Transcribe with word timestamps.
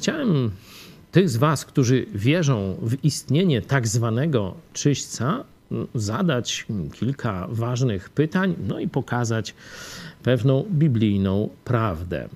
Chciałem 0.00 0.50
tych 1.12 1.30
z 1.30 1.36
Was, 1.36 1.64
którzy 1.64 2.06
wierzą 2.14 2.76
w 2.82 3.04
istnienie 3.04 3.62
tak 3.62 3.88
zwanego 3.88 4.54
czyśćca, 4.72 5.44
zadać 5.94 6.66
kilka 6.92 7.46
ważnych 7.50 8.10
pytań, 8.10 8.54
no 8.68 8.80
i 8.80 8.88
pokazać 8.88 9.54
pewną 10.22 10.64
biblijną 10.70 11.48
prawdę. 11.64 12.28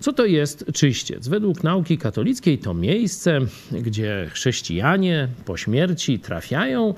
Co 0.00 0.12
to 0.12 0.24
jest 0.24 0.64
czyściec? 0.74 1.28
Według 1.28 1.62
nauki 1.62 1.98
katolickiej 1.98 2.58
to 2.58 2.74
miejsce, 2.74 3.38
gdzie 3.72 4.26
chrześcijanie 4.30 5.28
po 5.44 5.56
śmierci 5.56 6.18
trafiają, 6.18 6.94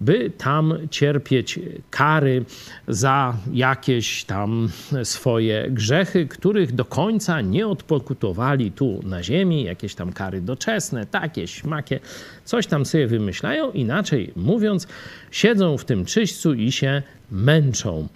by 0.00 0.30
tam 0.38 0.74
cierpieć 0.90 1.60
kary 1.90 2.44
za 2.88 3.36
jakieś 3.52 4.24
tam 4.24 4.68
swoje 5.04 5.66
grzechy, 5.70 6.26
których 6.26 6.72
do 6.72 6.84
końca 6.84 7.40
nie 7.40 7.68
odpokutowali 7.68 8.72
tu 8.72 9.00
na 9.04 9.22
ziemi, 9.22 9.64
jakieś 9.64 9.94
tam 9.94 10.12
kary 10.12 10.40
doczesne, 10.40 11.06
takie, 11.06 11.46
śmakie, 11.46 12.00
coś 12.44 12.66
tam 12.66 12.86
sobie 12.86 13.06
wymyślają. 13.06 13.72
Inaczej 13.72 14.32
mówiąc, 14.36 14.88
siedzą 15.30 15.78
w 15.78 15.84
tym 15.84 16.04
czyśćcu 16.04 16.54
i 16.54 16.72
się 16.72 17.02
męczą. 17.30 18.08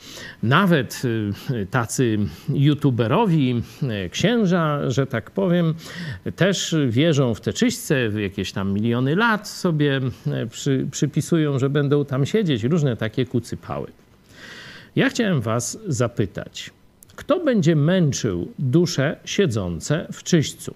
Nawet 0.43 1.03
y, 1.51 1.67
tacy 1.67 2.19
youtuberowi 2.49 3.63
y, 3.83 4.11
księża, 4.29 4.91
że 4.91 5.07
tak 5.07 5.31
powiem, 5.31 5.75
też 6.37 6.77
wierzą 6.89 7.35
w 7.35 7.41
te 7.41 7.53
czyśćce, 7.53 8.11
jakieś 8.21 8.53
tam 8.53 8.73
miliony 8.73 9.17
lat 9.17 9.49
sobie 9.49 10.01
y, 10.43 10.47
przy, 10.47 10.87
przypisują, 10.91 11.59
że 11.59 11.71
będą 11.71 12.05
tam 12.05 12.27
siedzieć, 12.27 12.65
różne 12.65 12.97
takie 12.97 13.27
kucypały. 13.27 13.87
Ja 14.97 15.09
chciałem 15.11 15.41
was 15.41 15.79
zapytać, 15.87 16.71
kto 17.17 17.41
będzie 17.41 17.77
męczył 17.77 18.53
dusze 18.59 19.17
siedzące 19.25 20.07
w 20.13 20.23
czyśćcu? 20.23 20.75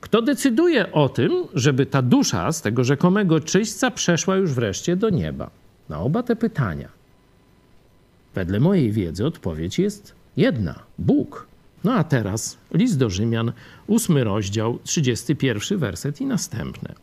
Kto 0.00 0.22
decyduje 0.22 0.92
o 0.92 1.08
tym, 1.08 1.32
żeby 1.54 1.86
ta 1.86 2.02
dusza 2.02 2.52
z 2.52 2.62
tego 2.62 2.84
rzekomego 2.84 3.40
czyśćca 3.40 3.90
przeszła 3.90 4.36
już 4.36 4.52
wreszcie 4.52 4.96
do 4.96 5.10
nieba? 5.10 5.50
Na 5.88 6.00
oba 6.00 6.22
te 6.22 6.36
pytania. 6.36 6.88
Wedle 8.34 8.60
mojej 8.60 8.92
wiedzy 8.92 9.26
odpowiedź 9.26 9.78
jest 9.78 10.18
jedna: 10.38 10.74
Bóg. 10.98 11.46
No 11.84 11.94
a 11.94 12.04
teraz 12.04 12.58
list 12.74 12.98
do 12.98 13.10
Rzymian, 13.10 13.52
ósmy 13.86 14.24
rozdział, 14.24 14.78
31 14.84 15.78
werset 15.78 16.20
i 16.20 16.26
następne. 16.26 16.94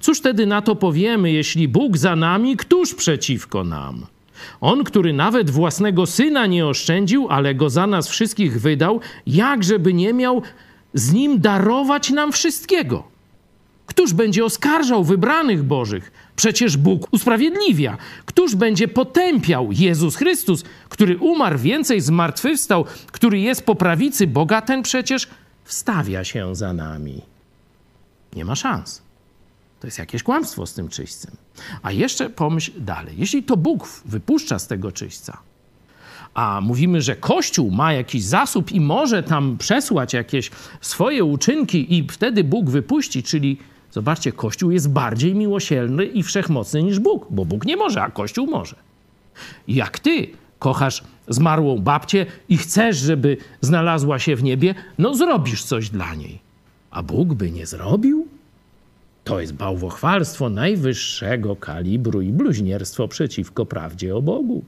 Cóż 0.00 0.20
tedy 0.20 0.46
na 0.46 0.62
to 0.62 0.76
powiemy, 0.76 1.32
jeśli 1.32 1.68
Bóg 1.68 1.96
za 1.98 2.16
nami, 2.16 2.56
któż 2.56 2.94
przeciwko 2.94 3.64
nam? 3.64 4.06
On, 4.60 4.84
który 4.84 5.12
nawet 5.12 5.50
własnego 5.50 6.06
syna 6.06 6.46
nie 6.46 6.66
oszczędził, 6.66 7.26
ale 7.30 7.54
go 7.54 7.70
za 7.70 7.86
nas 7.86 8.08
wszystkich 8.08 8.60
wydał, 8.60 9.00
jakżeby 9.26 9.94
nie 9.94 10.12
miał 10.12 10.42
z 10.94 11.12
nim 11.12 11.40
darować 11.40 12.10
nam 12.10 12.32
wszystkiego. 12.32 13.13
Któż 13.94 14.12
będzie 14.12 14.44
oskarżał 14.44 15.04
wybranych 15.04 15.62
Bożych? 15.62 16.12
Przecież 16.36 16.76
Bóg 16.76 17.08
usprawiedliwia. 17.10 17.96
Któż 18.26 18.54
będzie 18.54 18.88
potępiał 18.88 19.72
Jezus 19.72 20.16
Chrystus, 20.16 20.64
który 20.88 21.18
umarł, 21.18 21.58
więcej 21.58 22.00
zmartwychwstał, 22.00 22.84
który 23.12 23.40
jest 23.40 23.66
po 23.66 23.74
prawicy 23.74 24.26
Boga, 24.26 24.62
ten 24.62 24.82
przecież 24.82 25.28
wstawia 25.64 26.24
się 26.24 26.54
za 26.54 26.72
nami. 26.72 27.22
Nie 28.36 28.44
ma 28.44 28.56
szans. 28.56 29.02
To 29.80 29.86
jest 29.86 29.98
jakieś 29.98 30.22
kłamstwo 30.22 30.66
z 30.66 30.74
tym 30.74 30.88
czyśćcem. 30.88 31.36
A 31.82 31.92
jeszcze 31.92 32.30
pomyśl 32.30 32.72
dalej. 32.76 33.14
Jeśli 33.18 33.42
to 33.42 33.56
Bóg 33.56 33.88
wypuszcza 34.04 34.58
z 34.58 34.66
tego 34.66 34.92
czyśćca, 34.92 35.38
a 36.34 36.60
mówimy, 36.62 37.02
że 37.02 37.16
Kościół 37.16 37.70
ma 37.70 37.92
jakiś 37.92 38.24
zasób 38.24 38.72
i 38.72 38.80
może 38.80 39.22
tam 39.22 39.58
przesłać 39.58 40.12
jakieś 40.12 40.50
swoje 40.80 41.24
uczynki 41.24 41.98
i 41.98 42.06
wtedy 42.10 42.44
Bóg 42.44 42.70
wypuści, 42.70 43.22
czyli 43.22 43.58
zobaczcie, 43.94 44.32
Kościół 44.32 44.70
jest 44.70 44.90
bardziej 44.90 45.34
miłosierny 45.34 46.04
i 46.04 46.22
wszechmocny 46.22 46.82
niż 46.82 47.00
Bóg, 47.00 47.26
bo 47.30 47.44
Bóg 47.44 47.66
nie 47.66 47.76
może, 47.76 48.02
a 48.02 48.10
Kościół 48.10 48.46
może. 48.46 48.76
Jak 49.68 49.98
ty 49.98 50.26
kochasz 50.58 51.04
zmarłą 51.28 51.78
babcię 51.78 52.26
i 52.48 52.56
chcesz, 52.56 52.96
żeby 52.96 53.36
znalazła 53.60 54.18
się 54.18 54.36
w 54.36 54.42
niebie, 54.42 54.74
no 54.98 55.14
zrobisz 55.14 55.64
coś 55.64 55.90
dla 55.90 56.14
niej. 56.14 56.38
A 56.90 57.02
Bóg 57.02 57.34
by 57.34 57.50
nie 57.50 57.66
zrobił? 57.66 58.28
To 59.24 59.40
jest 59.40 59.54
bałwochwalstwo 59.54 60.48
najwyższego 60.48 61.56
kalibru 61.56 62.22
i 62.22 62.32
bluźnierstwo 62.32 63.08
przeciwko 63.08 63.66
prawdzie 63.66 64.16
o 64.16 64.22
Bogu. 64.22 64.64